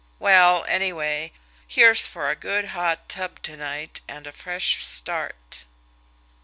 [0.17, 1.31] Well, anyway,
[1.67, 5.65] here's for a good hot tub to night, and a fresh start!"